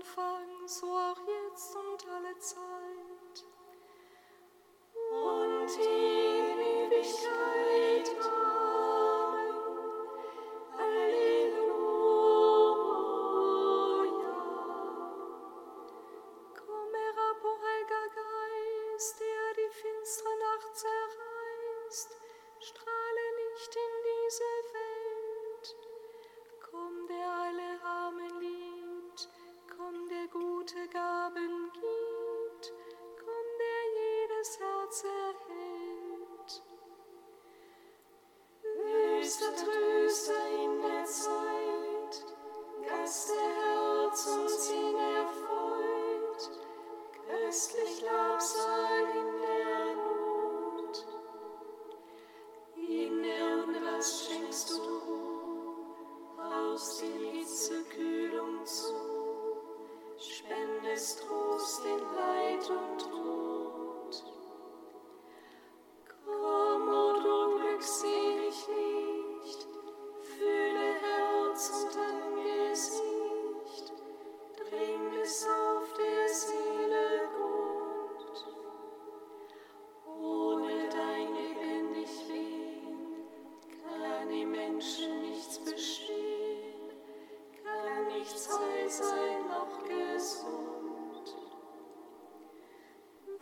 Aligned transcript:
Anfang, 0.00 0.66
so 0.66 0.86
auch 0.86 1.20
jetzt 1.26 1.76
und 1.76 1.89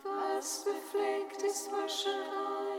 was 0.03 0.63
befleckt 0.63 1.41
ist, 1.41 1.71
waschen 1.71 2.11
rein. 2.11 2.78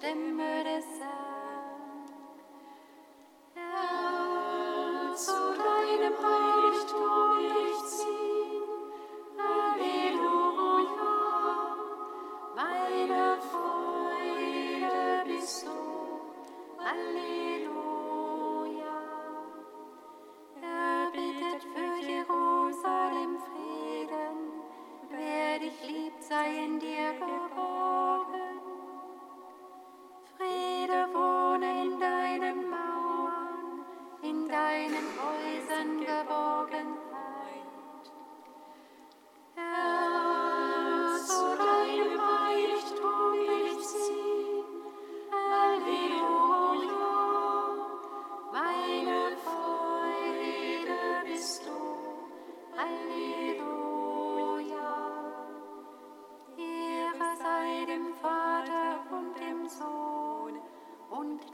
Stimme. 0.00 0.59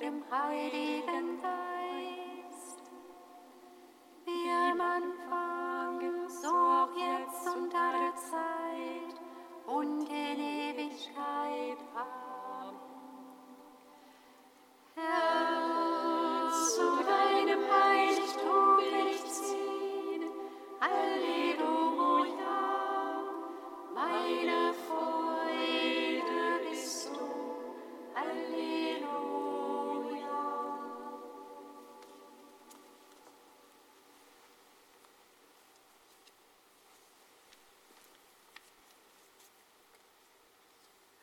dem 0.00 0.22
Heiligen 0.30 1.40
Geist. 1.40 2.25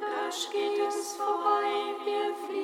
Rasch 0.00 0.48
geht 0.50 0.88
es 0.88 1.16
vorbei, 1.16 1.94
wir 2.02 2.34
fliehen. 2.46 2.63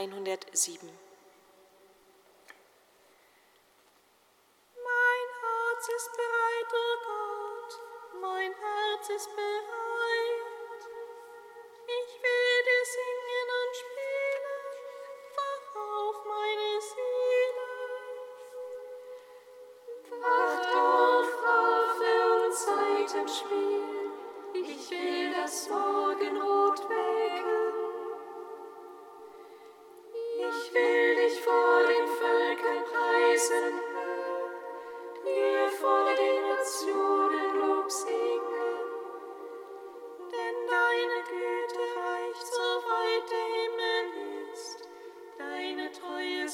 107. 0.00 1.09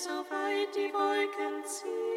so 0.07 0.23
die 0.73 0.93
Wolken 0.93 1.65
ziehen. 1.65 2.16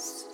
Christ. 0.00 0.29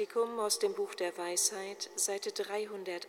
Praktikum 0.00 0.40
aus 0.40 0.58
dem 0.58 0.72
Buch 0.72 0.94
der 0.94 1.18
Weisheit, 1.18 1.90
Seite 1.94 2.32
308. 2.32 3.04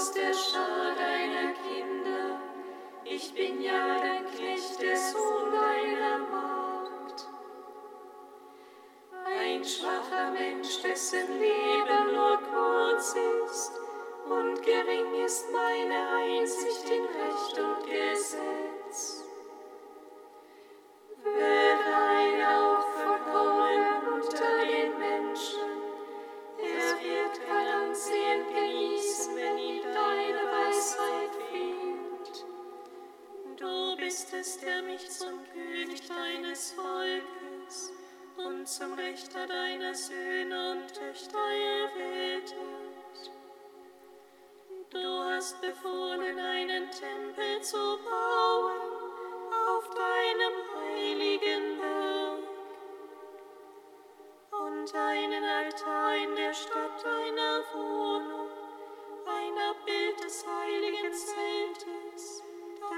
aus 0.00 0.12
der 0.12 0.32
Schar 0.32 0.94
deiner 0.96 1.52
Kinder. 1.52 2.40
Ich 3.04 3.34
bin 3.34 3.60
ja 3.60 3.98
dein 3.98 4.24
Knecht, 4.24 4.80
der 4.80 4.96
Sohn 4.96 5.52
deiner 5.52 6.18
Magd. 6.18 7.28
Ein 9.26 9.62
schwacher 9.62 10.30
Mensch, 10.30 10.80
dessen 10.80 11.38
Leben 11.38 12.14
nur 12.14 12.38
kurz 12.50 13.14
ist, 13.44 13.72
und 14.24 14.62
gering 14.62 15.22
ist 15.22 15.52
meine 15.52 16.08
Einsicht 16.16 16.88
in 16.88 17.04
Recht 17.04 17.58
und 17.58 17.84
Gesetz. 17.84 19.19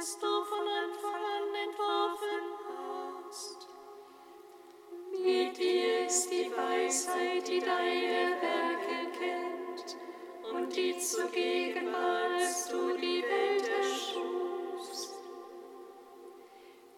das 0.02 0.18
du 0.18 0.26
von 0.26 0.66
Anfang 0.82 1.14
an 1.14 1.54
entworfen 1.64 2.44
hast. 3.28 3.68
Mit 5.12 5.56
dir 5.56 6.06
ist 6.06 6.28
die 6.28 6.50
Weisheit, 6.50 7.46
die 7.46 7.60
deine 7.60 8.34
Werke 8.42 9.12
kennt 9.16 9.96
und 10.52 10.74
die 10.74 10.98
zugegen 10.98 11.92
war, 11.92 12.32
als 12.36 12.66
du 12.66 12.96
die 12.96 13.22
Welt 13.22 13.68
erschufst. 13.68 15.14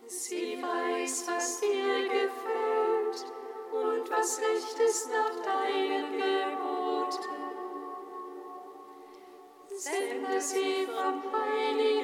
Sie 0.06 0.62
weiß, 0.62 1.26
was 1.28 1.60
dir 1.60 2.08
gefällt 2.08 3.26
und 3.70 4.10
was 4.10 4.40
recht 4.40 4.78
ist 4.80 5.10
nach 5.10 5.42
deinen 5.42 6.12
Geboten. 6.12 7.44
Sende 9.76 10.40
sie 10.40 10.86
vom 10.86 11.22
Heiligen 11.30 12.03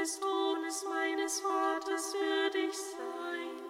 des 0.00 0.18
Todes 0.18 0.84
meines 0.88 1.40
Vaters 1.40 2.14
würdig 2.14 2.72
sein. 2.72 3.69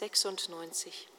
96. 0.00 1.17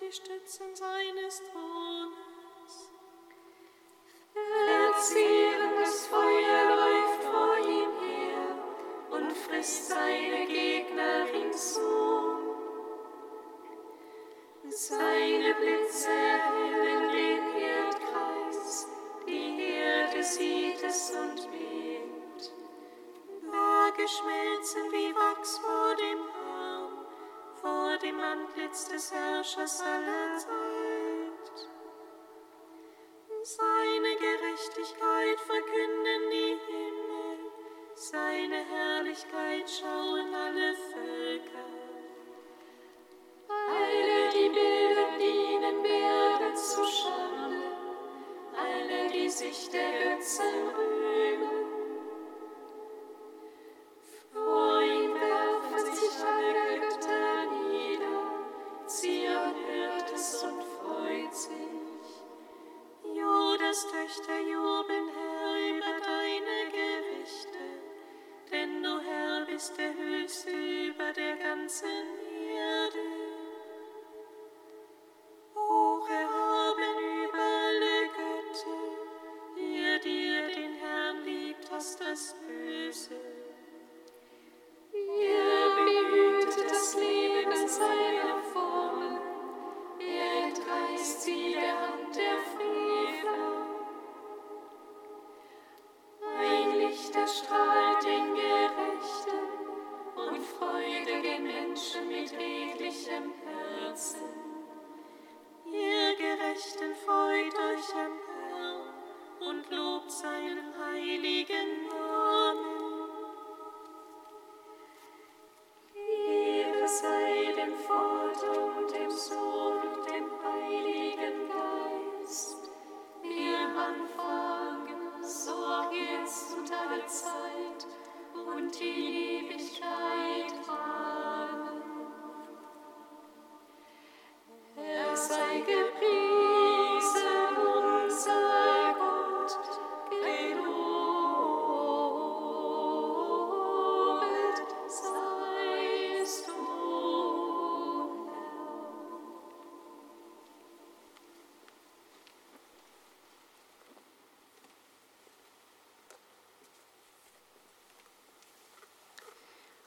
die 0.00 0.12
Stützen 0.12 0.74
seines 0.74 1.42
Thrones. 1.52 2.09
sich 49.40 49.70
der 49.70 50.16
Götzen 50.16 50.44
rührt. 50.76 50.99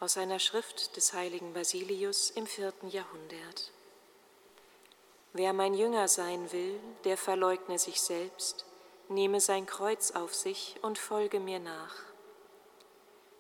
Aus 0.03 0.17
einer 0.17 0.39
Schrift 0.39 0.97
des 0.97 1.13
heiligen 1.13 1.53
Basilius 1.53 2.29
im 2.29 2.45
vierten 2.45 2.89
Jahrhundert. 2.89 3.71
Wer 5.31 5.53
mein 5.53 5.73
Jünger 5.73 6.09
sein 6.09 6.51
will, 6.51 6.77
der 7.05 7.15
verleugne 7.15 7.79
sich 7.79 8.01
selbst, 8.01 8.65
nehme 9.07 9.39
sein 9.39 9.65
Kreuz 9.65 10.11
auf 10.11 10.35
sich 10.35 10.75
und 10.81 10.97
folge 10.97 11.39
mir 11.39 11.59
nach. 11.59 11.95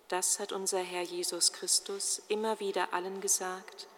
Das 0.07 0.39
hat 0.39 0.53
unser 0.53 0.79
Herr 0.79 1.01
Jesus 1.01 1.51
Christus 1.51 2.21
immer 2.29 2.61
wieder 2.61 2.93
allen 2.93 3.19
gesagt 3.19 3.89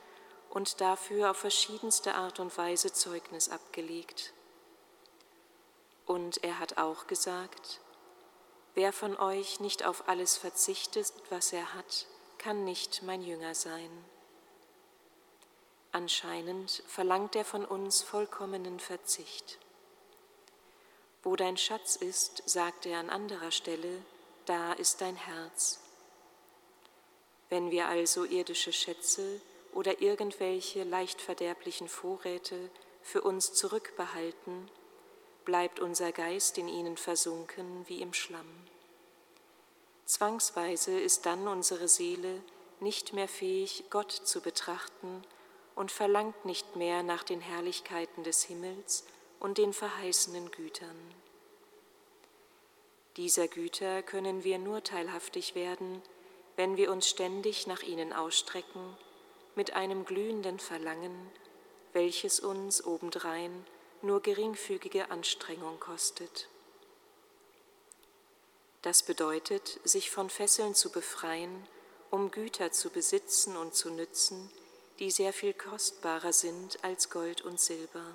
und 0.49 0.81
dafür 0.81 1.29
auf 1.29 1.37
verschiedenste 1.37 2.15
Art 2.15 2.39
und 2.39 2.57
Weise 2.57 2.91
Zeugnis 2.91 3.49
abgelegt. 3.49 4.33
Und 6.07 6.43
er 6.43 6.57
hat 6.57 6.79
auch 6.79 7.05
gesagt, 7.05 7.79
wer 8.73 8.91
von 8.91 9.15
euch 9.15 9.59
nicht 9.59 9.85
auf 9.85 10.09
alles 10.09 10.35
verzichtet, 10.35 11.13
was 11.29 11.53
er 11.53 11.75
hat, 11.75 12.07
kann 12.45 12.63
nicht 12.63 13.01
mein 13.01 13.23
Jünger 13.23 13.55
sein. 13.55 13.89
Anscheinend 15.91 16.83
verlangt 16.85 17.35
er 17.35 17.43
von 17.43 17.65
uns 17.65 18.03
vollkommenen 18.03 18.79
Verzicht. 18.79 19.57
Wo 21.23 21.35
dein 21.35 21.57
Schatz 21.57 21.95
ist, 21.95 22.43
sagt 22.45 22.85
er 22.85 22.99
an 22.99 23.09
anderer 23.09 23.49
Stelle, 23.49 23.99
da 24.45 24.73
ist 24.73 25.01
dein 25.01 25.15
Herz. 25.15 25.79
Wenn 27.49 27.71
wir 27.71 27.87
also 27.87 28.25
irdische 28.25 28.73
Schätze 28.73 29.41
oder 29.73 29.99
irgendwelche 29.99 30.83
leicht 30.83 31.21
verderblichen 31.21 31.87
Vorräte 31.87 32.69
für 33.01 33.23
uns 33.23 33.55
zurückbehalten, 33.55 34.69
bleibt 35.45 35.79
unser 35.79 36.11
Geist 36.11 36.59
in 36.59 36.67
ihnen 36.67 36.97
versunken 36.97 37.87
wie 37.87 38.03
im 38.03 38.13
Schlamm. 38.13 38.67
Zwangsweise 40.05 40.99
ist 40.99 41.25
dann 41.25 41.47
unsere 41.47 41.87
Seele 41.87 42.41
nicht 42.79 43.13
mehr 43.13 43.27
fähig, 43.27 43.85
Gott 43.89 44.11
zu 44.11 44.41
betrachten 44.41 45.23
und 45.75 45.91
verlangt 45.91 46.45
nicht 46.45 46.75
mehr 46.75 47.03
nach 47.03 47.23
den 47.23 47.41
Herrlichkeiten 47.41 48.23
des 48.23 48.43
Himmels 48.43 49.05
und 49.39 49.57
den 49.57 49.73
verheißenen 49.73 50.51
Gütern. 50.51 50.95
Dieser 53.17 53.47
Güter 53.47 54.03
können 54.03 54.43
wir 54.43 54.59
nur 54.59 54.83
teilhaftig 54.83 55.55
werden, 55.55 56.01
wenn 56.55 56.77
wir 56.77 56.91
uns 56.91 57.09
ständig 57.09 57.65
nach 57.65 57.81
ihnen 57.81 58.13
ausstrecken, 58.13 58.97
mit 59.55 59.73
einem 59.73 60.05
glühenden 60.05 60.59
Verlangen, 60.59 61.31
welches 61.93 62.39
uns 62.39 62.85
obendrein 62.85 63.65
nur 64.01 64.21
geringfügige 64.21 65.09
Anstrengung 65.09 65.79
kostet. 65.79 66.47
Das 68.85 69.01
bedeutet, 69.01 69.79
sich 69.83 70.11
von 70.11 70.29
Fesseln 70.29 70.75
zu 70.75 70.91
befreien, 70.91 71.67
um 72.11 72.29
Güter 72.29 72.71
zu 72.71 72.91
besitzen 72.91 73.57
und 73.57 73.73
zu 73.73 73.89
nützen, 73.89 74.51
die 74.99 75.09
sehr 75.09 75.33
viel 75.33 75.55
kostbarer 75.55 76.31
sind 76.31 76.83
als 76.83 77.09
Gold 77.09 77.41
und 77.41 77.59
Silber. 77.59 78.05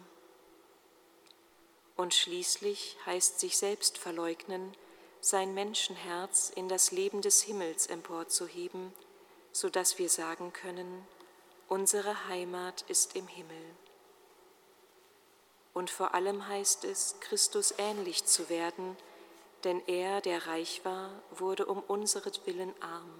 Und 1.97 2.15
schließlich 2.15 2.97
heißt 3.05 3.41
sich 3.41 3.59
selbst 3.59 3.99
verleugnen, 3.99 4.77
sein 5.21 5.55
Menschenherz 5.55 6.53
in 6.55 6.69
das 6.69 6.93
Leben 6.93 7.21
des 7.21 7.43
Himmels 7.43 7.89
emporzuheben, 7.89 8.95
so 9.51 9.71
dass 9.71 9.99
wir 9.99 10.09
sagen 10.09 10.53
können, 10.53 11.05
unsere 11.67 12.29
Heimat 12.29 12.83
ist 12.83 13.17
im 13.17 13.27
Himmel. 13.27 13.75
Und 15.75 15.91
vor 15.91 16.15
allem 16.15 16.47
heißt 16.47 16.85
es, 16.85 17.17
Christus 17.19 17.75
ähnlich 17.77 18.25
zu 18.25 18.49
werden, 18.49 18.97
denn 19.65 19.83
er, 19.87 20.21
der 20.21 20.47
reich 20.47 20.85
war, 20.85 21.11
wurde 21.31 21.67
um 21.67 21.81
unseretwillen 21.81 22.73
arm. 22.81 23.11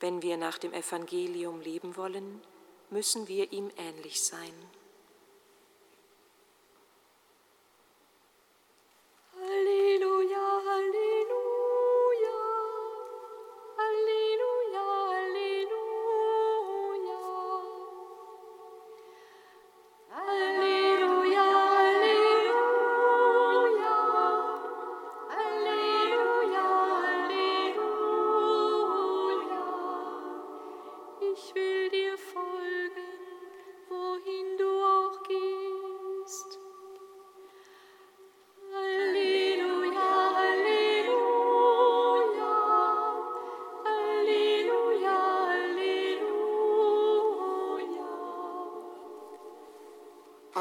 Wenn 0.00 0.22
wir 0.22 0.36
nach 0.36 0.58
dem 0.58 0.72
Evangelium 0.72 1.60
leben 1.60 1.96
wollen, 1.96 2.42
müssen 2.90 3.28
wir 3.28 3.52
ihm 3.52 3.70
ähnlich 3.76 4.22
sein. 4.22 4.52
Halleluja, 9.38 10.41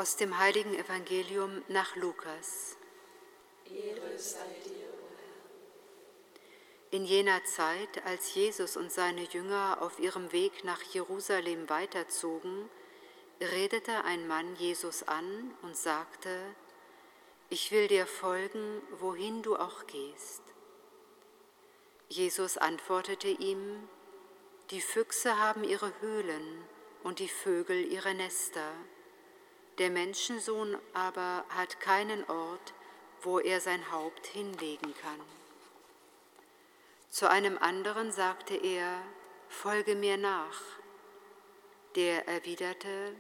Aus 0.02 0.16
dem 0.16 0.40
heiligen 0.40 0.74
Evangelium 0.74 1.62
nach 1.68 1.96
Lukas. 1.96 2.76
In 6.90 7.06
jener 7.06 7.44
Zeit, 7.44 8.04
als 8.04 8.34
Jesus 8.34 8.78
und 8.78 8.92
seine 8.92 9.22
Jünger 9.26 9.78
auf 9.80 10.00
ihrem 10.00 10.32
Weg 10.32 10.64
nach 10.64 10.82
Jerusalem 10.82 11.70
weiterzogen, 11.70 12.68
redete 13.40 14.04
ein 14.04 14.28
Mann 14.28 14.56
Jesus 14.56 15.04
an 15.04 15.54
und 15.62 15.78
sagte, 15.78 16.36
ich 17.52 17.72
will 17.72 17.88
dir 17.88 18.08
folgen, 18.08 18.82
wohin 18.98 19.44
du 19.44 19.56
auch 19.56 19.86
gehst. 19.86 20.42
Jesus 22.10 22.58
antwortete 22.58 23.28
ihm, 23.28 23.88
die 24.72 24.82
Füchse 24.82 25.38
haben 25.38 25.64
ihre 25.64 25.94
Höhlen 26.02 26.66
und 27.04 27.20
die 27.20 27.30
Vögel 27.30 27.86
ihre 27.86 28.16
Nester, 28.16 28.74
der 29.78 29.90
Menschensohn 29.90 30.78
aber 30.94 31.46
hat 31.50 31.80
keinen 31.80 32.24
Ort, 32.30 32.74
wo 33.22 33.40
er 33.40 33.62
sein 33.62 33.92
Haupt 33.92 34.28
hinlegen 34.28 34.94
kann. 35.02 35.20
Zu 37.10 37.30
einem 37.30 37.58
anderen 37.58 38.12
sagte 38.12 38.56
er, 38.56 39.02
Folge 39.50 39.96
mir 39.96 40.18
nach. 40.18 40.62
Der 41.96 42.28
erwiderte, 42.28 43.16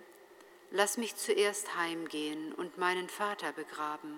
Lass 0.73 0.95
mich 0.95 1.17
zuerst 1.17 1.75
heimgehen 1.75 2.53
und 2.53 2.77
meinen 2.77 3.09
Vater 3.09 3.51
begraben. 3.51 4.17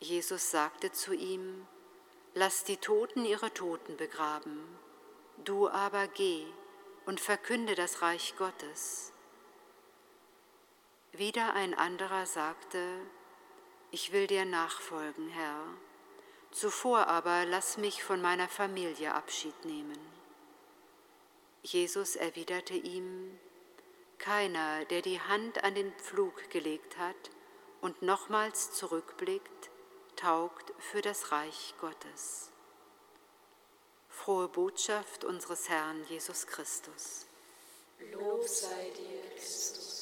Jesus 0.00 0.50
sagte 0.50 0.92
zu 0.92 1.14
ihm, 1.14 1.66
Lass 2.34 2.64
die 2.64 2.76
Toten 2.76 3.24
ihre 3.24 3.54
Toten 3.54 3.96
begraben, 3.96 4.62
du 5.44 5.68
aber 5.70 6.08
geh 6.08 6.44
und 7.06 7.20
verkünde 7.20 7.74
das 7.74 8.02
Reich 8.02 8.34
Gottes. 8.36 9.12
Wieder 11.14 11.52
ein 11.52 11.74
anderer 11.74 12.24
sagte, 12.24 12.82
ich 13.90 14.12
will 14.12 14.26
dir 14.26 14.46
nachfolgen, 14.46 15.28
Herr, 15.28 15.62
zuvor 16.50 17.06
aber 17.06 17.44
lass 17.44 17.76
mich 17.76 18.02
von 18.02 18.22
meiner 18.22 18.48
Familie 18.48 19.14
Abschied 19.14 19.66
nehmen. 19.66 19.98
Jesus 21.62 22.16
erwiderte 22.16 22.72
ihm, 22.72 23.38
Keiner, 24.16 24.86
der 24.86 25.02
die 25.02 25.20
Hand 25.20 25.62
an 25.62 25.74
den 25.74 25.92
Pflug 25.96 26.48
gelegt 26.48 26.96
hat 26.96 27.30
und 27.82 28.00
nochmals 28.00 28.72
zurückblickt, 28.72 29.70
taugt 30.16 30.72
für 30.78 31.02
das 31.02 31.30
Reich 31.30 31.74
Gottes. 31.78 32.50
Frohe 34.08 34.48
Botschaft 34.48 35.24
unseres 35.26 35.68
Herrn 35.68 36.04
Jesus 36.04 36.46
Christus. 36.46 37.26
Lob 38.12 38.48
sei 38.48 38.90
dir, 38.96 39.36
Christus. 39.36 40.01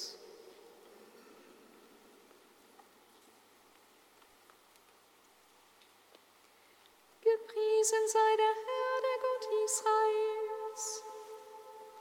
Gepriesen 7.61 8.09
sei 8.09 8.37
der 8.37 8.55
Herr, 8.67 9.01
der 9.03 9.19
Gott 9.21 9.65
Israels, 9.65 11.05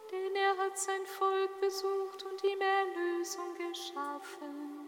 denn 0.09 0.35
er 0.35 0.57
hat 0.57 0.77
sein 0.77 1.05
Volk 1.05 1.59
besucht 1.59 2.25
und 2.25 2.41
ihm 2.45 2.61
Erlösung 2.61 3.55
geschaffen. 3.55 4.78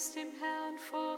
ist 0.00 0.16
dem 0.16 0.32
Herrn 0.40 0.78
vor. 0.78 1.09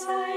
as 0.00 0.06
I 0.08 0.29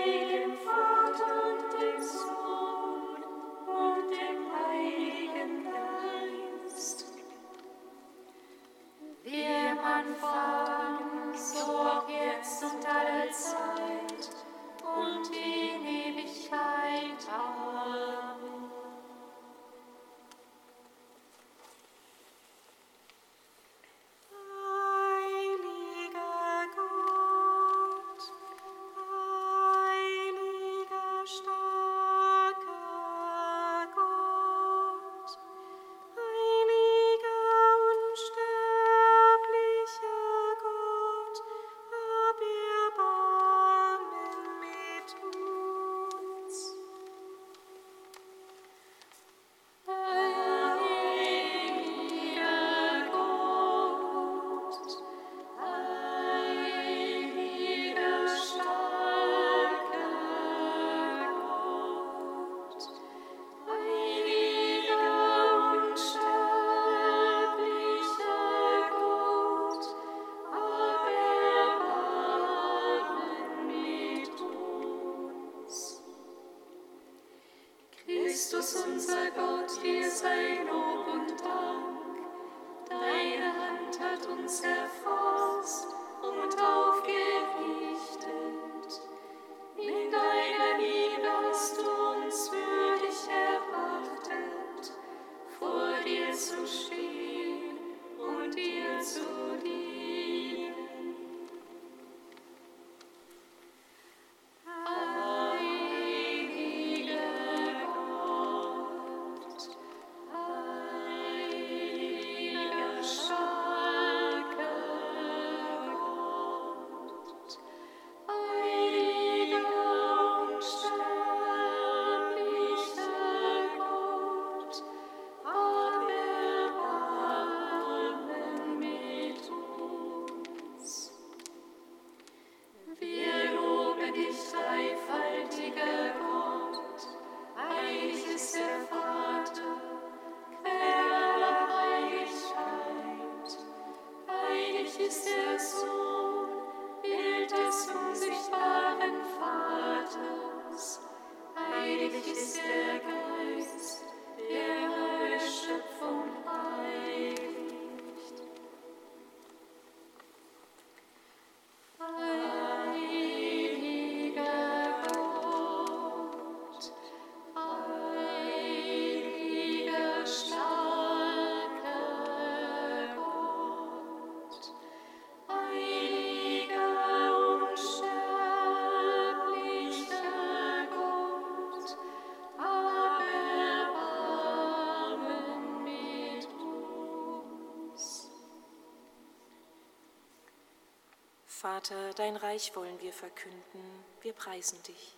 Vater, 191.64 192.14
dein 192.16 192.36
Reich 192.36 192.76
wollen 192.76 193.00
wir 193.00 193.14
verkünden, 193.14 194.04
wir 194.20 194.34
preisen 194.34 194.84
dich. 194.84 195.16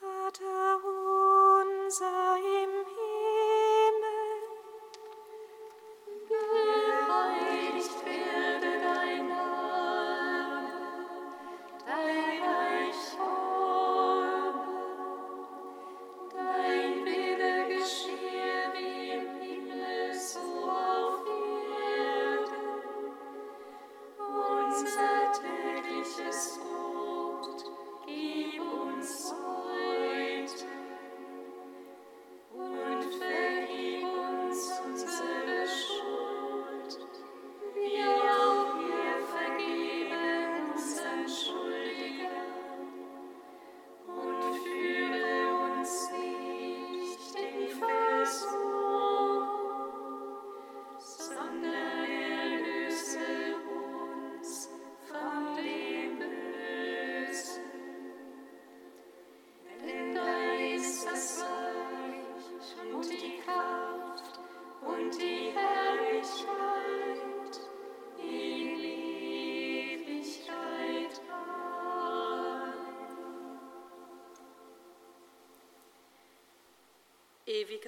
Vater 0.00 0.80
unser 0.84 2.36
im 2.38 2.99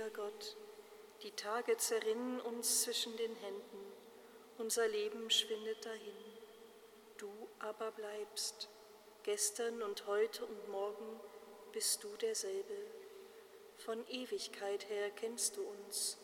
Ewiger 0.03 0.11
Gott, 0.11 0.57
die 1.23 1.31
Tage 1.31 1.77
zerrinnen 1.77 2.41
uns 2.41 2.83
zwischen 2.83 3.17
den 3.17 3.37
Händen, 3.37 3.93
unser 4.59 4.89
Leben 4.89 5.31
schwindet 5.31 5.85
dahin. 5.85 6.17
Du 7.19 7.31
aber 7.61 7.93
bleibst. 7.93 8.69
Gestern 9.23 9.81
und 9.81 10.09
heute 10.09 10.45
und 10.45 10.69
morgen 10.71 11.21
bist 11.73 12.03
du 12.03 12.09
derselbe. 12.17 12.77
Von 13.77 14.05
Ewigkeit 14.09 14.89
her 14.89 15.11
kennst 15.13 15.57
du 15.57 15.63
uns. 15.63 16.19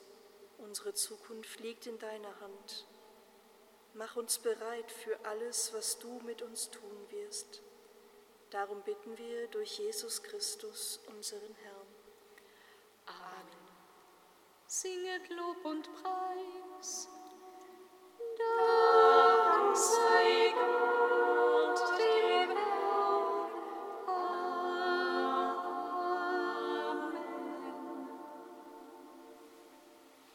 Unsere 0.58 0.94
Zukunft 0.94 1.60
liegt 1.60 1.86
in 1.86 2.00
deiner 2.00 2.40
Hand. 2.40 2.84
Mach 3.94 4.16
uns 4.16 4.40
bereit 4.40 4.90
für 4.90 5.24
alles, 5.24 5.72
was 5.72 6.00
du 6.00 6.20
mit 6.24 6.42
uns 6.42 6.70
tun 6.70 7.06
wirst. 7.10 7.62
Darum 8.50 8.82
bitten 8.82 9.16
wir 9.18 9.46
durch 9.48 9.78
Jesus 9.78 10.22
Christus, 10.24 10.98
unseren 11.06 11.54
Herrn. 11.62 11.77
Singet 14.80 15.28
Lob 15.30 15.64
und 15.64 15.92
Preis. 15.92 16.47